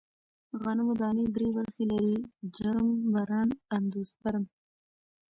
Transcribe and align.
غنمو 0.61 0.93
دانې 1.01 1.25
درې 1.35 1.47
برخې 1.57 1.83
لري: 1.91 2.15
جرم، 2.55 2.89
بران، 3.13 3.49
اندوسپرم. 3.75 4.45